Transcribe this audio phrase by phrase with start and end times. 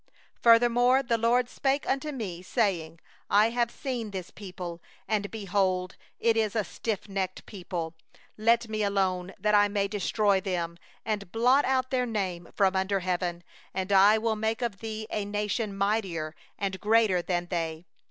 [0.41, 6.35] 13Furthermore the LORD spoke unto me, saying: 'I have seen this people, and, behold, it
[6.35, 7.93] is a stiffnecked people;
[8.39, 13.01] 14let Me alone, that I may destroy them, and blot out their name from under
[13.01, 13.43] heaven;
[13.75, 17.85] and I will make of thee a nation mightier and greater than they.